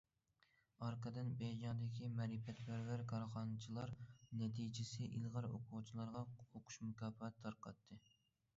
[0.85, 3.93] ئارقىدىن بېيجىڭدىكى مەرىپەتپەرۋەر كارخانىچىلار
[4.41, 8.03] نەتىجىسى ئىلغار ئوقۇغۇچىلارغا ئوقۇش مۇكاپاتى تارقاتتى.